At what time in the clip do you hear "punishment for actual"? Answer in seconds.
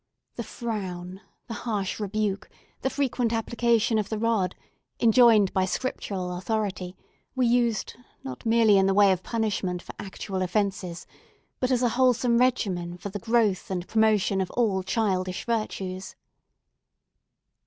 9.21-10.41